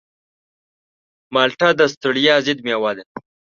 مالټه 1.33 1.69
د 1.79 1.81
ستړیا 1.93 2.35
ضد 2.45 2.59
مېوه 2.65 2.91
ده. 2.97 3.03